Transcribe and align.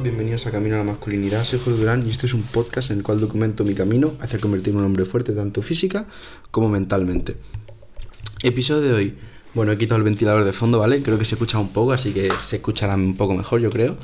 bienvenidos 0.00 0.46
a 0.46 0.50
Camino 0.50 0.76
a 0.76 0.78
la 0.78 0.84
Masculinidad. 0.84 1.44
Soy 1.44 1.58
Jorge 1.58 1.78
Durán 1.78 2.06
y 2.06 2.10
este 2.10 2.24
es 2.26 2.32
un 2.32 2.42
podcast 2.42 2.90
en 2.90 2.98
el 2.98 3.02
cual 3.02 3.20
documento 3.20 3.62
mi 3.62 3.74
camino 3.74 4.14
hacia 4.20 4.38
convertirme 4.38 4.78
en 4.78 4.84
un 4.84 4.90
hombre 4.90 5.04
fuerte 5.04 5.32
tanto 5.32 5.60
física 5.60 6.06
como 6.50 6.68
mentalmente. 6.70 7.36
Episodio 8.42 8.82
de 8.82 8.94
hoy. 8.94 9.14
Bueno, 9.52 9.72
he 9.72 9.78
quitado 9.78 9.98
el 9.98 10.04
ventilador 10.04 10.44
de 10.44 10.52
fondo, 10.54 10.78
¿vale? 10.78 11.02
Creo 11.02 11.18
que 11.18 11.26
se 11.26 11.34
escucha 11.34 11.58
un 11.58 11.68
poco, 11.70 11.92
así 11.92 12.12
que 12.12 12.30
se 12.40 12.56
escuchará 12.56 12.94
un 12.94 13.16
poco 13.16 13.34
mejor, 13.34 13.60
yo 13.60 13.68
creo. 13.68 13.98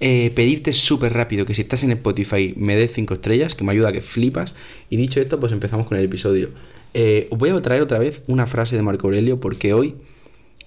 Eh, 0.00 0.32
pedirte 0.34 0.74
súper 0.74 1.14
rápido 1.14 1.46
que 1.46 1.54
si 1.54 1.62
estás 1.62 1.82
en 1.82 1.92
Spotify 1.92 2.52
me 2.56 2.76
des 2.76 2.92
5 2.92 3.14
estrellas, 3.14 3.54
que 3.54 3.64
me 3.64 3.72
ayuda 3.72 3.88
a 3.88 3.92
que 3.92 4.02
flipas. 4.02 4.54
Y 4.90 4.96
dicho 4.98 5.20
esto, 5.20 5.40
pues 5.40 5.52
empezamos 5.52 5.86
con 5.86 5.96
el 5.96 6.04
episodio. 6.04 6.50
Eh, 6.92 7.28
os 7.30 7.38
voy 7.38 7.50
a 7.50 7.62
traer 7.62 7.80
otra 7.80 7.98
vez 7.98 8.22
una 8.26 8.46
frase 8.46 8.76
de 8.76 8.82
Marco 8.82 9.06
Aurelio 9.06 9.40
porque 9.40 9.72
hoy 9.72 9.94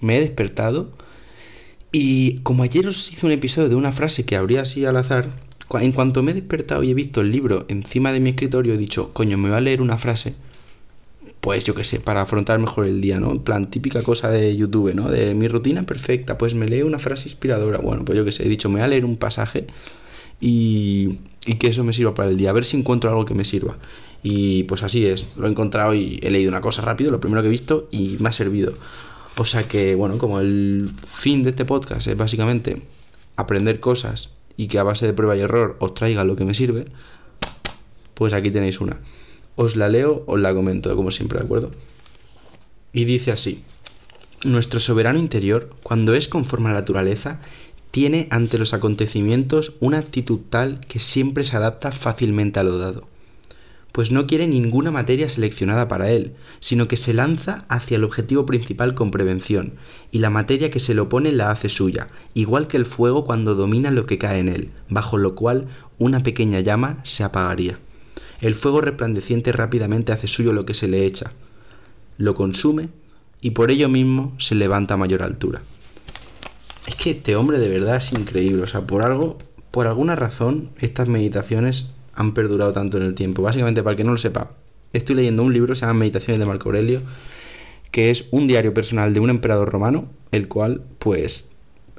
me 0.02 0.18
he 0.18 0.22
despertado 0.22 0.92
y 1.98 2.40
como 2.44 2.64
ayer 2.64 2.88
os 2.88 3.10
hice 3.10 3.26
un 3.26 3.32
episodio 3.32 3.70
de 3.70 3.76
una 3.76 3.94
frase 3.94 4.26
que 4.26 4.36
habría 4.36 4.64
así 4.64 4.84
al 4.84 4.98
azar, 4.98 5.30
en 5.80 5.94
cuanto 5.94 6.24
me 6.24 6.32
he 6.32 6.34
despertado 6.34 6.84
y 6.84 6.92
he 6.92 6.94
visto 6.94 7.22
el 7.22 7.32
libro 7.32 7.64
encima 7.70 8.12
de 8.12 8.20
mi 8.20 8.32
escritorio, 8.32 8.74
he 8.74 8.78
dicho, 8.78 9.14
coño, 9.14 9.38
me 9.38 9.48
voy 9.48 9.58
a 9.58 9.62
leer 9.62 9.82
una 9.82 9.98
frase. 9.98 10.36
Pues 11.40 11.64
yo 11.64 11.74
qué 11.74 11.86
sé, 11.86 12.02
para 12.02 12.20
afrontar 12.20 12.60
mejor 12.60 12.86
el 12.86 13.00
día, 13.00 13.22
¿no? 13.22 13.32
En 13.32 13.40
plan, 13.40 13.70
típica 13.70 14.02
cosa 14.02 14.30
de 14.30 14.58
YouTube, 14.58 14.94
¿no? 14.94 15.10
De 15.10 15.36
mi 15.36 15.48
rutina 15.48 15.86
perfecta, 15.86 16.38
pues 16.38 16.54
me 16.54 16.68
leo 16.68 16.86
una 16.86 17.00
frase 17.00 17.30
inspiradora. 17.30 17.78
Bueno, 17.78 18.04
pues 18.04 18.18
yo 18.18 18.26
qué 18.26 18.34
sé, 18.34 18.46
he 18.46 18.50
dicho, 18.50 18.68
me 18.68 18.80
voy 18.80 18.84
a 18.84 18.88
leer 18.90 19.06
un 19.06 19.16
pasaje 19.16 19.68
y, 20.42 21.20
y 21.46 21.54
que 21.54 21.68
eso 21.68 21.86
me 21.86 21.94
sirva 21.94 22.14
para 22.14 22.28
el 22.28 22.36
día, 22.36 22.50
a 22.50 22.54
ver 22.54 22.66
si 22.66 22.76
encuentro 22.76 23.10
algo 23.10 23.24
que 23.24 23.36
me 23.36 23.46
sirva. 23.46 23.78
Y 24.22 24.64
pues 24.64 24.84
así 24.84 25.06
es, 25.06 25.28
lo 25.38 25.48
he 25.48 25.50
encontrado 25.50 25.94
y 25.94 26.20
he 26.22 26.30
leído 26.30 26.50
una 26.50 26.60
cosa 26.60 26.82
rápido, 26.82 27.10
lo 27.10 27.22
primero 27.22 27.42
que 27.42 27.48
he 27.48 27.52
visto 27.52 27.88
y 27.90 28.18
me 28.20 28.28
ha 28.28 28.34
servido. 28.34 28.74
O 29.38 29.44
sea 29.44 29.68
que, 29.68 29.96
bueno, 29.96 30.18
como 30.18 30.40
el 30.40 30.92
fin 31.06 31.44
de 31.44 31.50
este 31.50 31.66
podcast 31.66 32.08
es 32.08 32.16
básicamente 32.16 32.82
aprender 33.36 33.82
cosas 33.82 34.30
y 34.56 34.68
que 34.68 34.80
a 34.80 34.84
base 34.84 35.06
de 35.06 35.14
prueba 35.14 35.36
y 35.36 35.42
error 35.42 35.76
os 35.80 35.94
traiga 35.94 36.24
lo 36.24 36.38
que 36.38 36.46
me 36.46 36.54
sirve, 36.54 36.86
pues 38.14 38.32
aquí 38.32 38.50
tenéis 38.50 38.80
una. 38.80 38.98
Os 39.58 39.76
la 39.76 39.90
leo, 39.90 40.24
os 40.28 40.40
la 40.40 40.54
comento, 40.54 40.96
como 40.96 41.12
siempre, 41.12 41.40
¿de 41.40 41.46
acuerdo? 41.46 41.72
Y 42.94 43.04
dice 43.04 43.32
así. 43.32 43.64
Nuestro 44.44 44.80
soberano 44.80 45.20
interior, 45.20 45.70
cuando 45.84 46.14
es 46.14 46.30
conforme 46.30 46.70
a 46.70 46.74
la 46.74 46.80
naturaleza, 46.80 47.42
tiene 47.92 48.28
ante 48.30 48.58
los 48.58 48.74
acontecimientos 48.74 49.74
una 49.82 49.98
actitud 49.98 50.40
tal 50.50 50.80
que 50.88 51.00
siempre 51.00 51.44
se 51.44 51.58
adapta 51.58 51.92
fácilmente 51.92 52.60
a 52.60 52.64
lo 52.64 52.78
dado 52.78 53.15
pues 53.96 54.12
no 54.12 54.28
quiere 54.28 54.46
ninguna 54.46 54.92
materia 54.92 55.30
seleccionada 55.30 55.88
para 55.88 56.12
él, 56.12 56.34
sino 56.60 56.90
que 56.90 56.98
se 56.98 57.14
lanza 57.14 57.64
hacia 57.70 57.96
el 57.96 58.04
objetivo 58.04 58.46
principal 58.46 58.94
con 58.94 59.10
prevención, 59.10 59.76
y 60.12 60.20
la 60.20 60.30
materia 60.30 60.70
que 60.70 60.82
se 60.82 60.94
le 60.94 61.00
opone 61.00 61.32
la 61.32 61.50
hace 61.50 61.70
suya, 61.70 62.10
igual 62.34 62.68
que 62.68 62.76
el 62.76 62.86
fuego 62.86 63.24
cuando 63.24 63.56
domina 63.56 63.92
lo 63.92 64.06
que 64.06 64.18
cae 64.18 64.40
en 64.40 64.50
él, 64.50 64.72
bajo 64.90 65.18
lo 65.18 65.34
cual 65.34 65.70
una 65.98 66.20
pequeña 66.20 66.60
llama 66.60 66.98
se 67.04 67.24
apagaría. 67.24 67.80
El 68.42 68.56
fuego 68.56 68.82
resplandeciente 68.82 69.54
rápidamente 69.54 70.12
hace 70.12 70.28
suyo 70.28 70.52
lo 70.52 70.66
que 70.66 70.74
se 70.74 70.90
le 70.90 71.06
echa, 71.06 71.32
lo 72.18 72.36
consume 72.36 72.90
y 73.40 73.52
por 73.52 73.72
ello 73.72 73.88
mismo 73.88 74.36
se 74.40 74.56
levanta 74.56 74.96
a 74.96 74.98
mayor 74.98 75.24
altura. 75.24 75.62
Es 76.86 76.96
que 76.96 77.12
este 77.12 77.38
hombre 77.38 77.60
de 77.60 77.70
verdad 77.70 77.96
es 77.96 78.12
increíble, 78.12 78.64
o 78.64 78.68
sea, 78.68 78.82
por 78.82 79.04
algo, 79.04 79.38
por 79.72 79.88
alguna 79.88 80.18
razón, 80.18 80.72
estas 80.80 81.08
meditaciones 81.08 81.95
han 82.16 82.34
perdurado 82.34 82.74
tanto 82.74 82.98
en 82.98 83.04
el 83.04 83.16
tiempo. 83.16 83.42
Básicamente, 83.42 83.84
para 83.84 83.92
el 83.92 83.98
que 83.98 84.04
no 84.04 84.12
lo 84.12 84.18
sepa, 84.18 84.52
estoy 84.94 85.16
leyendo 85.16 85.44
un 85.44 85.54
libro, 85.54 85.76
se 85.76 85.82
llama 85.82 86.00
Meditaciones 86.00 86.40
de 86.40 86.46
Marco 86.46 86.70
Aurelio, 86.70 87.02
que 87.92 88.12
es 88.12 88.28
un 88.32 88.48
diario 88.48 88.74
personal 88.74 89.14
de 89.14 89.20
un 89.20 89.30
emperador 89.30 89.70
romano, 89.70 90.08
el 90.32 90.48
cual, 90.48 90.82
pues, 91.00 91.50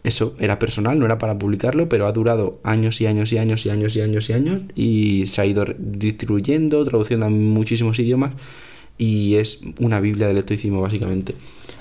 eso 0.05 0.35
era 0.39 0.59
personal, 0.59 0.99
no 0.99 1.05
era 1.05 1.19
para 1.19 1.39
publicarlo, 1.39 1.89
pero 1.89 2.07
ha 2.07 2.13
durado 2.13 2.61
años 2.63 3.01
y 3.01 3.07
años 3.07 3.33
y 3.33 3.39
años 3.39 3.67
y 3.67 3.71
años 3.71 3.97
y 3.97 4.01
años 4.01 4.31
y 4.31 4.33
años 4.33 4.63
y 4.77 5.27
se 5.27 5.41
ha 5.41 5.47
ido 5.47 5.65
distribuyendo, 5.79 6.85
traduciendo 6.85 7.27
a 7.27 7.31
muchísimos 7.31 7.99
idiomas 7.99 8.33
y 8.99 9.35
es 9.35 9.59
una 9.79 10.01
Biblia 10.01 10.27
del 10.27 10.39
estoicismo 10.39 10.81
básicamente. 10.81 11.35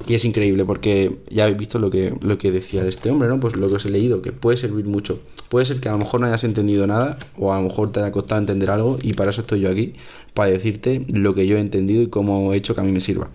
Y 0.08 0.16
es 0.16 0.26
increíble 0.26 0.66
porque 0.66 1.16
ya 1.30 1.44
habéis 1.44 1.58
visto 1.58 1.80
lo 1.80 1.90
que, 1.90 2.14
lo 2.22 2.38
que 2.38 2.52
decía 2.52 2.86
este 2.86 3.10
hombre, 3.10 3.30
¿no? 3.30 3.40
Pues 3.40 3.56
lo 3.56 3.70
que 3.70 3.76
os 3.76 3.86
he 3.86 3.90
leído, 3.90 4.22
que 4.22 4.34
puede 4.34 4.58
servir 4.58 4.86
mucho. 4.86 5.20
Puede 5.50 5.66
ser 5.66 5.80
que 5.80 5.88
a 5.88 5.94
lo 5.94 6.00
mejor 6.00 6.20
no 6.20 6.28
hayas 6.28 6.44
entendido 6.44 6.86
nada 6.86 7.18
o 7.38 7.54
a 7.54 7.62
lo 7.62 7.70
mejor 7.70 7.92
te 7.92 8.02
haya 8.02 8.12
costado 8.12 8.42
entender 8.42 8.70
algo 8.70 8.98
y 9.02 9.14
para 9.14 9.30
eso 9.32 9.42
estoy 9.42 9.62
yo 9.62 9.70
aquí, 9.70 9.94
para 10.34 10.52
decirte 10.52 11.06
lo 11.08 11.34
que 11.34 11.48
yo 11.48 11.58
he 11.58 11.62
entendido 11.62 12.02
y 12.02 12.08
cómo 12.08 12.54
he 12.54 12.58
hecho 12.58 12.76
que 12.76 12.82
a 12.82 12.84
mí 12.84 12.92
me 12.92 13.02
sirva. 13.02 13.30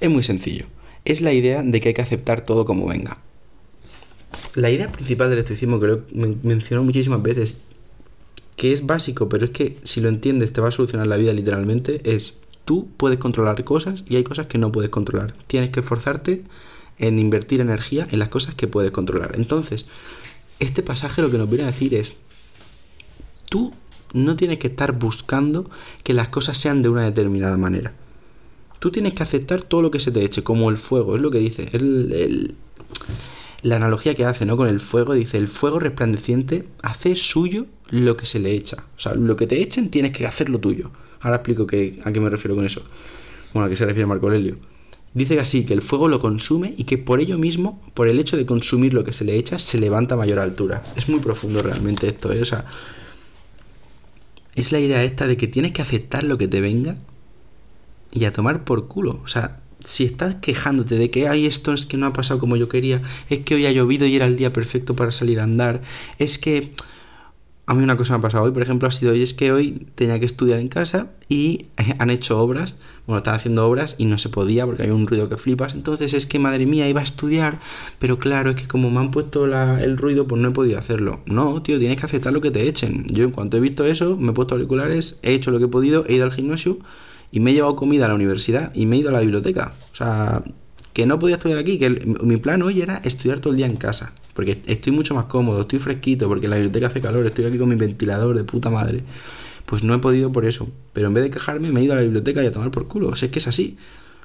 Es 0.00 0.10
muy 0.10 0.22
sencillo. 0.22 0.64
Es 1.04 1.20
la 1.20 1.32
idea 1.32 1.62
de 1.62 1.80
que 1.80 1.88
hay 1.88 1.94
que 1.94 2.02
aceptar 2.02 2.42
todo 2.42 2.64
como 2.64 2.86
venga. 2.86 3.18
La 4.54 4.70
idea 4.70 4.90
principal 4.90 5.28
del 5.28 5.40
estoicismo 5.40 5.78
que 5.80 5.86
lo 5.86 5.94
he 5.94 6.36
mencionado 6.42 6.84
muchísimas 6.84 7.22
veces 7.22 7.56
que 8.60 8.74
es 8.74 8.84
básico, 8.84 9.30
pero 9.30 9.46
es 9.46 9.52
que 9.52 9.78
si 9.84 10.02
lo 10.02 10.10
entiendes 10.10 10.52
te 10.52 10.60
va 10.60 10.68
a 10.68 10.70
solucionar 10.70 11.06
la 11.06 11.16
vida 11.16 11.32
literalmente, 11.32 12.02
es 12.04 12.34
tú 12.66 12.90
puedes 12.98 13.18
controlar 13.18 13.64
cosas 13.64 14.04
y 14.06 14.16
hay 14.16 14.22
cosas 14.22 14.48
que 14.48 14.58
no 14.58 14.70
puedes 14.70 14.90
controlar. 14.90 15.32
Tienes 15.46 15.70
que 15.70 15.80
esforzarte 15.80 16.44
en 16.98 17.18
invertir 17.18 17.62
energía 17.62 18.06
en 18.10 18.18
las 18.18 18.28
cosas 18.28 18.54
que 18.54 18.68
puedes 18.68 18.90
controlar. 18.90 19.32
Entonces, 19.36 19.86
este 20.58 20.82
pasaje 20.82 21.22
lo 21.22 21.30
que 21.30 21.38
nos 21.38 21.48
viene 21.48 21.64
a 21.64 21.68
decir 21.68 21.94
es, 21.94 22.16
tú 23.48 23.72
no 24.12 24.36
tienes 24.36 24.58
que 24.58 24.66
estar 24.66 24.92
buscando 24.92 25.70
que 26.02 26.12
las 26.12 26.28
cosas 26.28 26.58
sean 26.58 26.82
de 26.82 26.90
una 26.90 27.04
determinada 27.04 27.56
manera. 27.56 27.94
Tú 28.78 28.90
tienes 28.90 29.14
que 29.14 29.22
aceptar 29.22 29.62
todo 29.62 29.80
lo 29.80 29.90
que 29.90 30.00
se 30.00 30.12
te 30.12 30.22
eche, 30.22 30.42
como 30.42 30.68
el 30.68 30.76
fuego, 30.76 31.16
es 31.16 31.22
lo 31.22 31.30
que 31.30 31.38
dice. 31.38 31.70
El, 31.72 32.56
la 33.62 33.76
analogía 33.76 34.14
que 34.14 34.24
hace 34.24 34.46
¿no? 34.46 34.56
con 34.56 34.68
el 34.68 34.80
fuego, 34.80 35.14
dice, 35.14 35.38
el 35.38 35.48
fuego 35.48 35.78
resplandeciente 35.78 36.66
hace 36.82 37.16
suyo 37.16 37.66
lo 37.90 38.16
que 38.16 38.26
se 38.26 38.38
le 38.38 38.52
echa. 38.52 38.84
O 38.96 39.00
sea, 39.00 39.14
lo 39.14 39.36
que 39.36 39.46
te 39.46 39.60
echen 39.60 39.90
tienes 39.90 40.12
que 40.12 40.26
hacer 40.26 40.48
lo 40.48 40.58
tuyo. 40.58 40.90
Ahora 41.20 41.36
explico 41.36 41.66
que, 41.66 41.98
a 42.04 42.12
qué 42.12 42.20
me 42.20 42.30
refiero 42.30 42.56
con 42.56 42.64
eso. 42.64 42.82
Bueno, 43.52 43.66
a 43.66 43.68
qué 43.68 43.76
se 43.76 43.84
refiere 43.84 44.06
Marco 44.06 44.26
Aurelio. 44.26 44.56
Dice 45.12 45.34
que 45.34 45.40
así, 45.40 45.64
que 45.64 45.74
el 45.74 45.82
fuego 45.82 46.08
lo 46.08 46.20
consume 46.20 46.72
y 46.76 46.84
que 46.84 46.96
por 46.96 47.20
ello 47.20 47.36
mismo, 47.36 47.82
por 47.94 48.08
el 48.08 48.20
hecho 48.20 48.36
de 48.36 48.46
consumir 48.46 48.94
lo 48.94 49.04
que 49.04 49.12
se 49.12 49.24
le 49.24 49.36
echa, 49.36 49.58
se 49.58 49.78
levanta 49.78 50.14
a 50.14 50.18
mayor 50.18 50.38
altura. 50.38 50.82
Es 50.96 51.08
muy 51.08 51.18
profundo 51.20 51.62
realmente 51.62 52.06
esto, 52.08 52.32
¿eh? 52.32 52.40
O 52.40 52.44
sea, 52.44 52.66
es 54.54 54.70
la 54.70 54.78
idea 54.78 55.02
esta 55.02 55.26
de 55.26 55.36
que 55.36 55.48
tienes 55.48 55.72
que 55.72 55.82
aceptar 55.82 56.22
lo 56.22 56.38
que 56.38 56.46
te 56.46 56.60
venga 56.60 56.96
y 58.12 58.24
a 58.24 58.32
tomar 58.32 58.64
por 58.64 58.86
culo. 58.86 59.20
O 59.24 59.28
sea, 59.28 59.60
si 59.84 60.04
estás 60.04 60.36
quejándote 60.36 60.96
de 60.96 61.10
que 61.10 61.28
hay 61.28 61.46
esto 61.46 61.72
es 61.72 61.86
que 61.86 61.96
no 61.96 62.06
ha 62.06 62.12
pasado 62.12 62.40
como 62.40 62.56
yo 62.56 62.68
quería, 62.68 63.02
es 63.28 63.40
que 63.40 63.54
hoy 63.54 63.66
ha 63.66 63.72
llovido 63.72 64.06
y 64.06 64.16
era 64.16 64.26
el 64.26 64.36
día 64.36 64.52
perfecto 64.52 64.96
para 64.96 65.12
salir 65.12 65.40
a 65.40 65.44
andar, 65.44 65.82
es 66.18 66.38
que 66.38 66.70
a 67.70 67.74
mí 67.74 67.84
una 67.84 67.96
cosa 67.96 68.14
me 68.14 68.18
ha 68.18 68.22
pasado 68.22 68.42
hoy, 68.42 68.50
por 68.50 68.62
ejemplo, 68.62 68.88
ha 68.88 68.90
sido 68.90 69.12
hoy 69.12 69.22
es 69.22 69.32
que 69.32 69.52
hoy 69.52 69.86
tenía 69.94 70.18
que 70.18 70.26
estudiar 70.26 70.58
en 70.58 70.66
casa 70.66 71.06
y 71.28 71.66
han 72.00 72.10
hecho 72.10 72.40
obras, 72.40 72.78
bueno, 73.06 73.18
están 73.18 73.36
haciendo 73.36 73.64
obras 73.64 73.94
y 73.96 74.06
no 74.06 74.18
se 74.18 74.28
podía 74.28 74.66
porque 74.66 74.82
hay 74.82 74.90
un 74.90 75.06
ruido 75.06 75.28
que 75.28 75.36
flipas, 75.36 75.74
entonces 75.74 76.12
es 76.12 76.26
que 76.26 76.40
madre 76.40 76.66
mía 76.66 76.88
iba 76.88 77.00
a 77.00 77.04
estudiar, 77.04 77.60
pero 78.00 78.18
claro, 78.18 78.50
es 78.50 78.56
que 78.56 78.66
como 78.66 78.90
me 78.90 78.98
han 78.98 79.12
puesto 79.12 79.44
el 79.44 79.96
ruido, 79.98 80.26
pues 80.26 80.42
no 80.42 80.48
he 80.48 80.52
podido 80.52 80.80
hacerlo. 80.80 81.20
No, 81.26 81.62
tío, 81.62 81.78
tienes 81.78 81.96
que 81.96 82.06
aceptar 82.06 82.32
lo 82.32 82.40
que 82.40 82.50
te 82.50 82.66
echen. 82.66 83.06
Yo 83.06 83.22
en 83.22 83.30
cuanto 83.30 83.56
he 83.56 83.60
visto 83.60 83.86
eso, 83.86 84.16
me 84.16 84.32
he 84.32 84.34
puesto 84.34 84.56
auriculares, 84.56 85.20
he 85.22 85.32
hecho 85.32 85.52
lo 85.52 85.58
que 85.58 85.66
he 85.66 85.68
podido, 85.68 86.04
he 86.08 86.14
ido 86.14 86.24
al 86.24 86.32
gimnasio 86.32 86.78
y 87.32 87.40
me 87.40 87.50
he 87.50 87.54
llevado 87.54 87.76
comida 87.76 88.06
a 88.06 88.08
la 88.08 88.14
universidad 88.14 88.72
y 88.74 88.86
me 88.86 88.96
he 88.96 88.98
ido 89.00 89.10
a 89.10 89.12
la 89.12 89.20
biblioteca. 89.20 89.72
O 89.92 89.96
sea, 89.96 90.42
que 90.92 91.06
no 91.06 91.18
podía 91.18 91.36
estudiar 91.36 91.58
aquí, 91.58 91.78
que 91.78 91.90
mi 92.22 92.36
plan 92.36 92.62
hoy 92.62 92.80
era 92.80 93.00
estudiar 93.04 93.40
todo 93.40 93.52
el 93.52 93.56
día 93.56 93.66
en 93.66 93.76
casa. 93.76 94.12
Porque 94.34 94.62
estoy 94.66 94.92
mucho 94.92 95.14
más 95.14 95.26
cómodo, 95.26 95.62
estoy 95.62 95.78
fresquito, 95.78 96.28
porque 96.28 96.48
la 96.48 96.56
biblioteca 96.56 96.88
hace 96.88 97.00
calor, 97.00 97.26
estoy 97.26 97.44
aquí 97.44 97.58
con 97.58 97.68
mi 97.68 97.76
ventilador 97.76 98.36
de 98.36 98.44
puta 98.44 98.70
madre. 98.70 99.04
Pues 99.66 99.82
no 99.84 99.94
he 99.94 99.98
podido 99.98 100.32
por 100.32 100.44
eso. 100.44 100.68
Pero 100.92 101.08
en 101.08 101.14
vez 101.14 101.24
de 101.24 101.30
quejarme, 101.30 101.70
me 101.70 101.80
he 101.80 101.84
ido 101.84 101.92
a 101.92 101.96
la 101.96 102.02
biblioteca 102.02 102.42
y 102.42 102.46
a 102.46 102.52
tomar 102.52 102.70
por 102.70 102.88
culo. 102.88 103.08
O 103.08 103.16
sea, 103.16 103.26
es 103.26 103.32
que 103.32 103.38
es 103.38 103.46
así. 103.46 103.76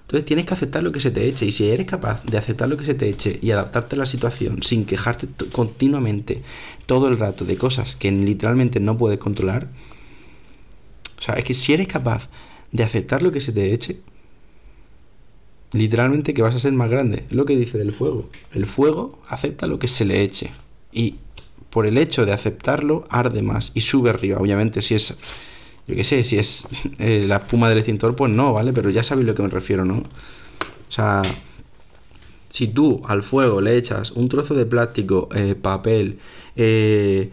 Entonces 0.01 0.25
tienes 0.25 0.45
que 0.45 0.53
aceptar 0.53 0.83
lo 0.83 0.91
que 0.91 0.99
se 0.99 1.11
te 1.11 1.27
eche. 1.27 1.45
Y 1.45 1.51
si 1.51 1.67
eres 1.69 1.85
capaz 1.85 2.23
de 2.25 2.37
aceptar 2.37 2.69
lo 2.69 2.77
que 2.77 2.85
se 2.85 2.93
te 2.93 3.09
eche 3.09 3.39
y 3.41 3.51
adaptarte 3.51 3.95
a 3.95 3.99
la 3.99 4.05
situación 4.05 4.61
sin 4.61 4.85
quejarte 4.85 5.27
continuamente 5.51 6.43
todo 6.85 7.07
el 7.07 7.17
rato 7.17 7.43
de 7.43 7.57
cosas 7.57 7.95
que 7.95 8.11
literalmente 8.11 8.79
no 8.79 8.97
puedes 8.97 9.17
controlar. 9.17 9.67
O 11.17 11.21
sea, 11.21 11.35
es 11.35 11.43
que 11.43 11.53
si 11.53 11.73
eres 11.73 11.87
capaz 11.87 12.29
de 12.75 12.83
aceptar 12.83 13.21
lo 13.21 13.31
que 13.31 13.41
se 13.41 13.51
te 13.51 13.73
eche, 13.73 13.99
literalmente 15.75 16.33
que 16.33 16.41
vas 16.41 16.55
a 16.55 16.59
ser 16.59 16.73
más 16.73 16.89
grande. 16.89 17.23
Es 17.29 17.35
lo 17.35 17.45
que 17.45 17.55
dice 17.57 17.77
del 17.77 17.93
fuego. 17.93 18.29
El 18.53 18.65
fuego 18.65 19.19
acepta 19.29 19.67
lo 19.67 19.79
que 19.79 19.87
se 19.87 20.05
le 20.05 20.21
eche. 20.21 20.51
Y 20.91 21.15
por 21.69 21.85
el 21.85 21.97
hecho 21.97 22.25
de 22.25 22.31
aceptarlo, 22.31 23.05
arde 23.09 23.41
más 23.41 23.71
y 23.73 23.81
sube 23.81 24.09
arriba. 24.09 24.39
Obviamente, 24.39 24.81
si 24.81 24.95
es, 24.95 25.17
yo 25.87 25.95
qué 25.95 26.03
sé, 26.03 26.23
si 26.23 26.37
es 26.37 26.65
eh, 26.99 27.25
la 27.27 27.37
espuma 27.37 27.69
del 27.69 27.79
extintor, 27.79 28.15
pues 28.15 28.31
no, 28.31 28.53
¿vale? 28.53 28.73
Pero 28.73 28.89
ya 28.89 29.03
sabéis 29.03 29.27
lo 29.27 29.35
que 29.35 29.43
me 29.43 29.49
refiero, 29.49 29.83
¿no? 29.83 29.97
O 29.97 30.91
sea, 30.91 31.23
si 32.49 32.67
tú 32.67 33.01
al 33.05 33.23
fuego 33.23 33.59
le 33.59 33.75
echas 33.75 34.11
un 34.11 34.29
trozo 34.29 34.53
de 34.53 34.65
plástico, 34.65 35.27
eh, 35.35 35.55
papel, 35.55 36.19
eh, 36.55 37.31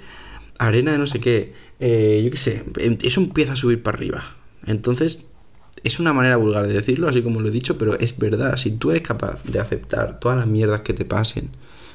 arena 0.58 0.92
de 0.92 0.98
no 0.98 1.06
sé 1.06 1.20
qué, 1.20 1.52
yo 1.78 2.30
qué 2.30 2.36
sé, 2.36 2.64
eso 3.02 3.20
empieza 3.20 3.52
a 3.52 3.56
subir 3.56 3.82
para 3.82 3.96
arriba. 3.96 4.36
Entonces, 4.66 5.24
es 5.84 5.98
una 5.98 6.12
manera 6.12 6.36
vulgar 6.36 6.66
de 6.66 6.74
decirlo, 6.74 7.08
así 7.08 7.22
como 7.22 7.40
lo 7.40 7.48
he 7.48 7.50
dicho, 7.50 7.76
pero 7.78 7.98
es 7.98 8.16
verdad. 8.18 8.56
Si 8.56 8.70
tú 8.72 8.90
eres 8.90 9.02
capaz 9.02 9.42
de 9.44 9.58
aceptar 9.58 10.20
todas 10.20 10.38
las 10.38 10.46
mierdas 10.46 10.82
que 10.82 10.92
te 10.92 11.04
pasen, 11.04 11.50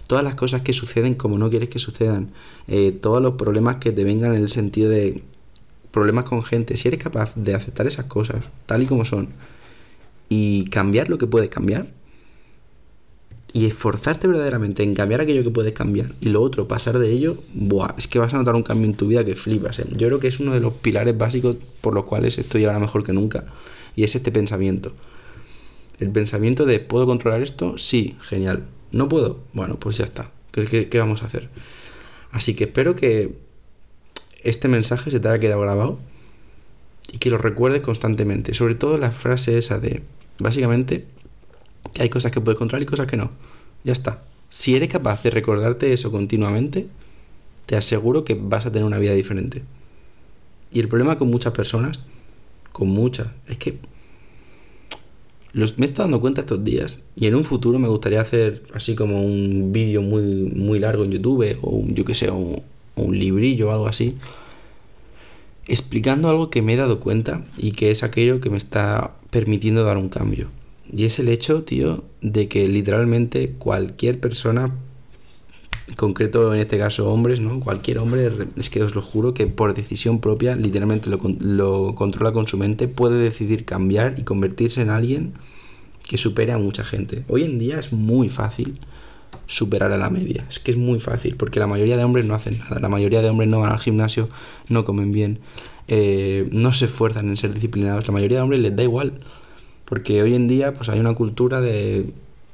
todas 0.07 0.23
las 0.23 0.35
cosas 0.35 0.61
que 0.61 0.73
suceden 0.73 1.15
como 1.15 1.37
no 1.37 1.49
quieres 1.49 1.69
que 1.69 1.79
sucedan, 1.79 2.31
eh, 2.67 2.91
todos 2.91 3.21
los 3.21 3.35
problemas 3.35 3.75
que 3.75 3.91
te 3.91 4.03
vengan 4.03 4.35
en 4.35 4.41
el 4.41 4.49
sentido 4.49 4.89
de 4.89 5.23
problemas 5.91 6.25
con 6.25 6.43
gente, 6.43 6.75
si 6.77 6.87
eres 6.87 7.01
capaz 7.01 7.33
de 7.35 7.55
aceptar 7.55 7.87
esas 7.87 8.05
cosas 8.05 8.43
tal 8.65 8.83
y 8.83 8.85
como 8.85 9.05
son 9.05 9.29
y 10.29 10.65
cambiar 10.65 11.09
lo 11.09 11.17
que 11.17 11.27
puedes 11.27 11.49
cambiar 11.49 11.87
y 13.53 13.65
esforzarte 13.65 14.27
verdaderamente 14.27 14.83
en 14.83 14.93
cambiar 14.93 15.21
aquello 15.21 15.43
que 15.43 15.49
puedes 15.49 15.73
cambiar 15.73 16.11
y 16.19 16.29
lo 16.29 16.41
otro, 16.41 16.67
pasar 16.67 16.99
de 16.99 17.09
ello, 17.09 17.37
buah, 17.53 17.95
es 17.97 18.07
que 18.07 18.19
vas 18.19 18.33
a 18.33 18.37
notar 18.37 18.55
un 18.55 18.63
cambio 18.63 18.85
en 18.85 18.95
tu 18.95 19.07
vida 19.07 19.23
que 19.23 19.35
flipas. 19.35 19.79
¿eh? 19.79 19.87
Yo 19.91 20.07
creo 20.07 20.19
que 20.19 20.27
es 20.27 20.39
uno 20.39 20.53
de 20.53 20.59
los 20.59 20.73
pilares 20.73 21.17
básicos 21.17 21.55
por 21.81 21.93
los 21.93 22.03
cuales 22.05 22.37
estoy 22.37 22.65
ahora 22.65 22.79
mejor 22.79 23.03
que 23.03 23.13
nunca 23.13 23.45
y 23.97 24.03
es 24.03 24.15
este 24.15 24.31
pensamiento. 24.31 24.93
El 25.99 26.11
pensamiento 26.11 26.65
de 26.65 26.79
¿puedo 26.79 27.07
controlar 27.07 27.41
esto? 27.41 27.79
Sí, 27.79 28.15
genial. 28.21 28.67
¿No 28.91 29.09
puedo? 29.09 29.39
Bueno, 29.53 29.77
pues 29.79 29.97
ya 29.97 30.05
está. 30.05 30.29
¿Qué, 30.51 30.87
vamos 30.99 31.23
a 31.23 31.25
hacer? 31.25 31.49
Así 32.31 32.53
que 32.53 32.65
espero 32.65 32.95
que 32.95 33.35
este 34.43 34.67
mensaje 34.67 35.09
se 35.09 35.19
te 35.19 35.27
haya 35.27 35.39
quedado 35.39 35.61
grabado 35.61 35.99
y 37.11 37.17
que 37.17 37.31
lo 37.31 37.39
recuerdes 37.39 37.81
constantemente. 37.81 38.53
Sobre 38.53 38.75
todo 38.75 38.97
la 38.99 39.11
frase 39.11 39.57
esa 39.57 39.79
de, 39.79 40.03
básicamente, 40.37 41.05
que 41.93 42.03
hay 42.03 42.09
cosas 42.09 42.31
que 42.31 42.39
puedes 42.39 42.59
controlar 42.59 42.83
y 42.83 42.85
cosas 42.85 43.07
que 43.07 43.17
no. 43.17 43.31
Ya 43.83 43.93
está. 43.93 44.23
Si 44.49 44.75
eres 44.75 44.89
capaz 44.89 45.23
de 45.23 45.31
recordarte 45.31 45.91
eso 45.91 46.11
continuamente, 46.11 46.87
te 47.65 47.75
aseguro 47.75 48.23
que 48.23 48.35
vas 48.35 48.67
a 48.67 48.71
tener 48.71 48.85
una 48.85 48.99
vida 48.99 49.13
diferente. 49.13 49.63
Y 50.71 50.81
el 50.81 50.87
problema 50.87 51.17
con 51.17 51.31
muchas 51.31 51.53
personas, 51.53 52.01
con 52.77 52.89
muchas, 52.89 53.29
es 53.47 53.57
que 53.57 53.79
los, 55.51 55.79
me 55.79 55.87
he 55.87 55.89
estado 55.89 56.03
dando 56.03 56.21
cuenta 56.21 56.41
estos 56.41 56.63
días 56.63 57.01
y 57.15 57.25
en 57.25 57.33
un 57.33 57.43
futuro 57.43 57.79
me 57.79 57.87
gustaría 57.87 58.21
hacer 58.21 58.61
así 58.71 58.93
como 58.93 59.25
un 59.25 59.71
vídeo 59.73 60.03
muy, 60.03 60.21
muy 60.21 60.77
largo 60.77 61.03
en 61.03 61.09
YouTube 61.09 61.57
o 61.63 61.71
un, 61.71 61.95
yo 61.95 62.05
que 62.05 62.13
sé, 62.13 62.29
un, 62.29 62.61
un 62.95 63.17
librillo 63.17 63.69
o 63.69 63.71
algo 63.71 63.87
así, 63.87 64.13
explicando 65.65 66.29
algo 66.29 66.51
que 66.51 66.61
me 66.61 66.75
he 66.75 66.75
dado 66.75 66.99
cuenta 66.99 67.43
y 67.57 67.71
que 67.71 67.89
es 67.89 68.03
aquello 68.03 68.41
que 68.41 68.51
me 68.51 68.57
está 68.57 69.15
permitiendo 69.31 69.83
dar 69.83 69.97
un 69.97 70.09
cambio. 70.09 70.49
Y 70.93 71.05
es 71.05 71.17
el 71.17 71.29
hecho, 71.29 71.63
tío, 71.63 72.03
de 72.21 72.47
que 72.47 72.67
literalmente 72.67 73.55
cualquier 73.57 74.19
persona, 74.19 74.75
en 75.87 75.95
concreto 75.95 76.53
en 76.53 76.59
este 76.59 76.77
caso 76.77 77.11
hombres, 77.11 77.39
¿no? 77.39 77.59
Cualquier 77.59 77.99
hombre, 77.99 78.29
es 78.57 78.69
que 78.69 78.83
os 78.83 78.93
lo 78.95 79.01
juro 79.01 79.33
que 79.33 79.47
por 79.47 79.73
decisión 79.73 80.19
propia, 80.19 80.55
literalmente 80.55 81.09
lo, 81.09 81.19
lo 81.39 81.95
controla 81.95 82.31
con 82.31 82.47
su 82.47 82.57
mente, 82.57 82.87
puede 82.87 83.17
decidir 83.17 83.65
cambiar 83.65 84.15
y 84.19 84.23
convertirse 84.23 84.81
en 84.81 84.89
alguien 84.89 85.33
que 86.07 86.17
supere 86.17 86.51
a 86.51 86.57
mucha 86.57 86.83
gente. 86.83 87.23
Hoy 87.27 87.43
en 87.43 87.59
día 87.59 87.79
es 87.79 87.93
muy 87.93 88.29
fácil 88.29 88.79
superar 89.45 89.91
a 89.91 89.97
la 89.97 90.09
media. 90.09 90.45
Es 90.49 90.59
que 90.59 90.71
es 90.71 90.77
muy 90.77 90.99
fácil, 90.99 91.35
porque 91.35 91.59
la 91.59 91.67
mayoría 91.67 91.97
de 91.97 92.03
hombres 92.03 92.25
no 92.25 92.35
hacen 92.35 92.59
nada. 92.59 92.79
La 92.79 92.89
mayoría 92.89 93.21
de 93.21 93.29
hombres 93.29 93.49
no 93.49 93.61
van 93.61 93.71
al 93.71 93.79
gimnasio, 93.79 94.29
no 94.67 94.83
comen 94.83 95.11
bien, 95.11 95.39
eh, 95.87 96.47
no 96.51 96.73
se 96.73 96.85
esfuerzan 96.85 97.29
en 97.29 97.37
ser 97.37 97.53
disciplinados. 97.53 98.07
La 98.07 98.13
mayoría 98.13 98.37
de 98.37 98.43
hombres 98.43 98.61
les 98.61 98.75
da 98.75 98.83
igual. 98.83 99.13
Porque 99.85 100.21
hoy 100.21 100.35
en 100.35 100.49
día 100.49 100.73
pues 100.73 100.89
hay 100.89 100.99
una 100.99 101.13
cultura 101.13 101.61
de 101.61 102.11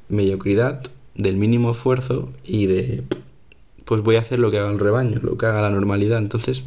mediocridad, 0.08 0.82
del 1.16 1.36
mínimo 1.36 1.72
esfuerzo 1.72 2.30
y 2.44 2.66
de 2.66 3.02
pues 3.84 4.02
voy 4.02 4.16
a 4.16 4.20
hacer 4.20 4.38
lo 4.38 4.50
que 4.50 4.58
haga 4.58 4.70
el 4.70 4.78
rebaño, 4.78 5.20
lo 5.22 5.36
que 5.36 5.46
haga 5.46 5.62
la 5.62 5.70
normalidad. 5.70 6.18
Entonces 6.18 6.64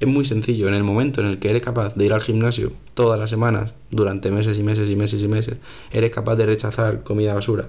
es 0.00 0.08
muy 0.08 0.24
sencillo. 0.24 0.68
En 0.68 0.74
el 0.74 0.82
momento 0.82 1.20
en 1.20 1.26
el 1.26 1.38
que 1.38 1.50
eres 1.50 1.62
capaz 1.62 1.94
de 1.94 2.06
ir 2.06 2.12
al 2.12 2.22
gimnasio 2.22 2.72
todas 2.94 3.18
las 3.18 3.30
semanas, 3.30 3.74
durante 3.90 4.30
meses 4.30 4.58
y 4.58 4.62
meses 4.62 4.88
y 4.88 4.96
meses 4.96 5.22
y 5.22 5.28
meses, 5.28 5.58
eres 5.92 6.10
capaz 6.10 6.36
de 6.36 6.46
rechazar 6.46 7.02
comida 7.02 7.34
basura, 7.34 7.68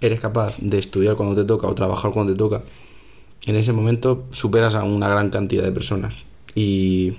eres 0.00 0.20
capaz 0.20 0.56
de 0.58 0.78
estudiar 0.78 1.16
cuando 1.16 1.34
te 1.34 1.44
toca 1.44 1.66
o 1.68 1.74
trabajar 1.74 2.10
cuando 2.10 2.32
te 2.32 2.38
toca, 2.38 2.62
en 3.46 3.56
ese 3.56 3.72
momento 3.72 4.24
superas 4.30 4.74
a 4.74 4.82
una 4.82 5.08
gran 5.08 5.30
cantidad 5.30 5.62
de 5.62 5.72
personas. 5.72 6.14
Y 6.54 7.14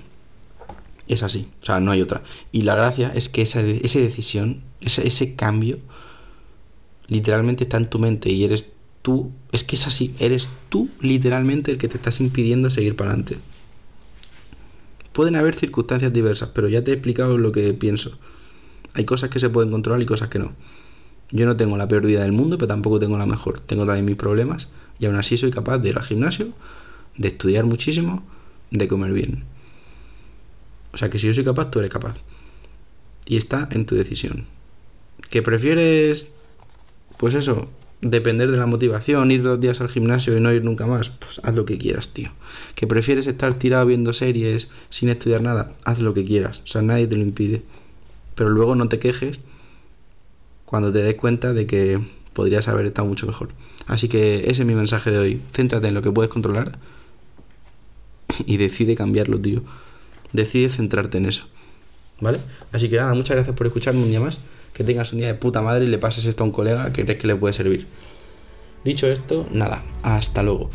es 1.08 1.22
así, 1.22 1.48
o 1.62 1.64
sea, 1.64 1.80
no 1.80 1.90
hay 1.90 2.02
otra. 2.02 2.22
Y 2.52 2.62
la 2.62 2.74
gracia 2.74 3.12
es 3.14 3.28
que 3.28 3.42
esa, 3.42 3.60
esa 3.60 4.00
decisión, 4.00 4.62
ese, 4.80 5.06
ese 5.06 5.34
cambio, 5.34 5.78
literalmente 7.08 7.64
está 7.64 7.76
en 7.76 7.88
tu 7.88 7.98
mente 7.98 8.30
y 8.30 8.44
eres 8.44 8.68
tú, 9.06 9.30
es 9.52 9.62
que 9.62 9.76
es 9.76 9.86
así, 9.86 10.16
eres 10.18 10.48
tú 10.68 10.88
literalmente 11.00 11.70
el 11.70 11.78
que 11.78 11.86
te 11.86 11.96
estás 11.96 12.18
impidiendo 12.18 12.70
seguir 12.70 12.96
para 12.96 13.10
adelante. 13.10 13.38
Pueden 15.12 15.36
haber 15.36 15.54
circunstancias 15.54 16.12
diversas, 16.12 16.48
pero 16.52 16.68
ya 16.68 16.82
te 16.82 16.90
he 16.90 16.94
explicado 16.94 17.38
lo 17.38 17.52
que 17.52 17.72
pienso. 17.72 18.18
Hay 18.94 19.04
cosas 19.04 19.30
que 19.30 19.38
se 19.38 19.48
pueden 19.48 19.70
controlar 19.70 20.02
y 20.02 20.06
cosas 20.06 20.28
que 20.28 20.40
no. 20.40 20.54
Yo 21.30 21.46
no 21.46 21.56
tengo 21.56 21.76
la 21.76 21.86
peor 21.86 22.04
vida 22.04 22.22
del 22.24 22.32
mundo, 22.32 22.58
pero 22.58 22.66
tampoco 22.66 22.98
tengo 22.98 23.16
la 23.16 23.26
mejor. 23.26 23.60
Tengo 23.60 23.86
también 23.86 24.06
mis 24.06 24.16
problemas 24.16 24.66
y 24.98 25.06
aún 25.06 25.14
así 25.14 25.38
soy 25.38 25.52
capaz 25.52 25.78
de 25.78 25.90
ir 25.90 25.98
al 25.98 26.02
gimnasio, 26.02 26.48
de 27.16 27.28
estudiar 27.28 27.64
muchísimo, 27.64 28.24
de 28.72 28.88
comer 28.88 29.12
bien. 29.12 29.44
O 30.92 30.96
sea 30.96 31.10
que 31.10 31.20
si 31.20 31.28
yo 31.28 31.34
soy 31.34 31.44
capaz, 31.44 31.70
tú 31.70 31.78
eres 31.78 31.92
capaz. 31.92 32.16
Y 33.24 33.36
está 33.36 33.68
en 33.70 33.86
tu 33.86 33.94
decisión. 33.94 34.46
¿Que 35.30 35.42
prefieres, 35.42 36.28
pues 37.18 37.36
eso, 37.36 37.68
depender 38.00 38.50
de 38.50 38.58
la 38.58 38.66
motivación, 38.66 39.30
ir 39.30 39.42
dos 39.42 39.60
días 39.60 39.80
al 39.80 39.88
gimnasio 39.88 40.36
y 40.36 40.40
no 40.40 40.52
ir 40.52 40.64
nunca 40.64 40.86
más? 40.86 41.10
Pues 41.10 41.40
haz 41.42 41.54
lo 41.54 41.64
que 41.64 41.78
quieras, 41.78 42.08
tío. 42.10 42.30
¿Que 42.74 42.86
prefieres 42.86 43.26
estar 43.26 43.54
tirado 43.54 43.86
viendo 43.86 44.12
series 44.12 44.68
sin 44.90 45.08
estudiar 45.08 45.42
nada? 45.42 45.72
Haz 45.84 46.00
lo 46.00 46.14
que 46.14 46.24
quieras. 46.24 46.62
O 46.64 46.66
sea, 46.66 46.82
nadie 46.82 47.06
te 47.06 47.16
lo 47.16 47.22
impide. 47.22 47.62
Pero 48.34 48.50
luego 48.50 48.74
no 48.74 48.88
te 48.88 48.98
quejes 48.98 49.40
cuando 50.64 50.92
te 50.92 51.02
des 51.02 51.14
cuenta 51.14 51.52
de 51.52 51.66
que 51.66 52.00
podrías 52.32 52.68
haber 52.68 52.86
estado 52.86 53.08
mucho 53.08 53.26
mejor. 53.26 53.48
Así 53.86 54.08
que 54.08 54.50
ese 54.50 54.62
es 54.62 54.66
mi 54.66 54.74
mensaje 54.74 55.10
de 55.10 55.18
hoy. 55.18 55.40
Céntrate 55.52 55.88
en 55.88 55.94
lo 55.94 56.02
que 56.02 56.10
puedes 56.10 56.30
controlar 56.30 56.78
y 58.46 58.56
decide 58.56 58.94
cambiarlo, 58.94 59.40
tío 59.40 59.62
decide 60.36 60.68
centrarte 60.68 61.18
en 61.18 61.26
eso. 61.26 61.44
¿Vale? 62.20 62.38
Así 62.72 62.88
que 62.88 62.96
nada, 62.96 63.12
muchas 63.14 63.36
gracias 63.36 63.56
por 63.56 63.66
escucharme 63.66 64.02
un 64.02 64.10
día 64.10 64.20
más. 64.20 64.38
Que 64.76 64.84
tengas 64.84 65.10
un 65.14 65.20
día 65.20 65.28
de 65.28 65.34
puta 65.34 65.62
madre 65.62 65.86
y 65.86 65.88
le 65.88 65.96
pases 65.96 66.26
esto 66.26 66.44
a 66.44 66.46
un 66.46 66.52
colega 66.52 66.92
que 66.92 67.04
crees 67.04 67.18
que 67.18 67.26
le 67.26 67.34
puede 67.34 67.54
servir. 67.54 67.86
Dicho 68.84 69.06
esto, 69.06 69.46
nada, 69.50 69.82
hasta 70.02 70.42
luego. 70.42 70.68